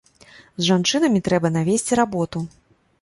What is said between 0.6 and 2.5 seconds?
жанчынамі трэба навесці работу.